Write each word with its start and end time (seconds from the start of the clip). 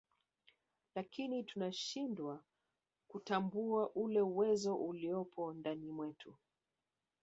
lakini 0.95 1.43
tunashindwa 1.43 2.43
kutambua 3.07 3.89
ule 3.93 4.21
uwezo 4.21 4.75
uliopo 4.75 5.53
ndani 5.53 5.91
mwetu 5.91 6.35